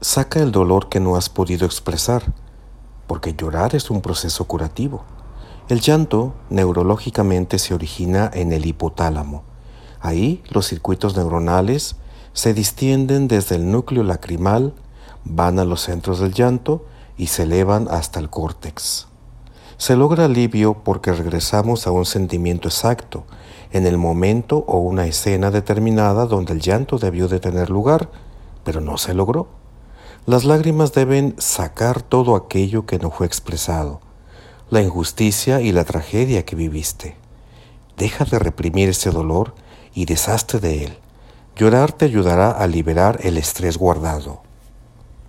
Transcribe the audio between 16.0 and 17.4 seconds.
del llanto y